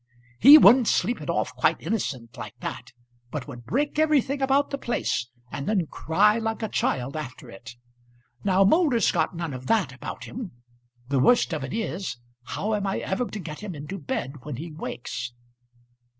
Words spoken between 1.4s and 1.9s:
quite